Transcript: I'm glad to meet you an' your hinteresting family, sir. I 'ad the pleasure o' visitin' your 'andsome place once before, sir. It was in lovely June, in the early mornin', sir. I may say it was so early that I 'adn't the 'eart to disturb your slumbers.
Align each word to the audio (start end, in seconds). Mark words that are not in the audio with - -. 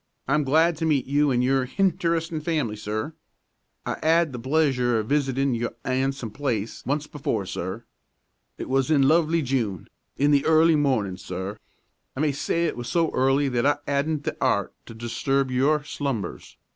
I'm 0.27 0.43
glad 0.43 0.77
to 0.77 0.85
meet 0.87 1.05
you 1.05 1.31
an' 1.31 1.43
your 1.43 1.67
hinteresting 1.67 2.41
family, 2.41 2.75
sir. 2.75 3.13
I 3.85 3.99
'ad 4.01 4.33
the 4.33 4.39
pleasure 4.39 4.95
o' 4.97 5.03
visitin' 5.03 5.53
your 5.53 5.75
'andsome 5.85 6.31
place 6.31 6.83
once 6.87 7.05
before, 7.05 7.45
sir. 7.45 7.85
It 8.57 8.67
was 8.67 8.89
in 8.89 9.03
lovely 9.07 9.43
June, 9.43 9.87
in 10.17 10.31
the 10.31 10.43
early 10.43 10.75
mornin', 10.75 11.17
sir. 11.17 11.59
I 12.15 12.19
may 12.19 12.31
say 12.31 12.65
it 12.65 12.75
was 12.77 12.89
so 12.89 13.11
early 13.11 13.47
that 13.49 13.65
I 13.67 13.77
'adn't 13.85 14.23
the 14.23 14.35
'eart 14.43 14.73
to 14.87 14.95
disturb 14.95 15.51
your 15.51 15.83
slumbers. 15.83 16.57